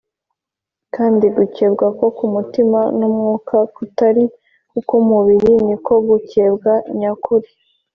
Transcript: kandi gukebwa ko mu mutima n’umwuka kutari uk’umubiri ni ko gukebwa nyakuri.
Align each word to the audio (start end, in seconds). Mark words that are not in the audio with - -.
kandi 0.95 1.25
gukebwa 1.37 1.85
ko 1.97 2.05
mu 2.19 2.27
mutima 2.35 2.79
n’umwuka 2.97 3.55
kutari 3.75 4.23
uk’umubiri 4.79 5.53
ni 5.67 5.75
ko 5.85 5.93
gukebwa 6.07 6.73
nyakuri. 6.99 7.49